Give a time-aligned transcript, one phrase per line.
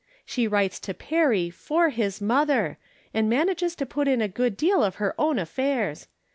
[0.25, 2.79] She ^mrites to Perry for his mother,
[3.13, 6.07] and manages to put in a good deal of her own affairs.